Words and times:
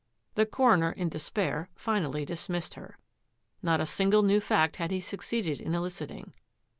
The 0.33 0.47
coroner 0.47 0.91
in 0.91 1.09
despair 1.09 1.69
finally 1.75 2.25
dismissed 2.25 2.73
her. 2.73 2.97
Not 3.61 3.79
a 3.79 3.85
single 3.85 4.23
new 4.23 4.39
fact 4.39 4.77
had 4.77 4.89
he 4.89 4.99
succeeded 4.99 5.61
in 5.61 5.75
eliciting. 5.75 6.33